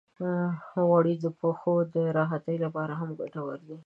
غوړې 0.85 1.15
د 1.23 1.25
پښو 1.39 1.73
د 1.93 1.95
راحتۍ 2.17 2.57
لپاره 2.65 2.93
هم 2.99 3.09
ګټورې 3.19 3.59
دي. 3.67 3.77